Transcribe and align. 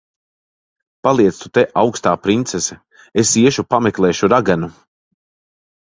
Paliec 1.07 1.41
tu 1.41 1.51
te, 1.59 1.65
augstā 1.83 2.15
princese. 2.25 2.81
Es 3.25 3.37
iešu 3.45 3.69
pameklēšu 3.75 4.35
raganu. 4.37 4.77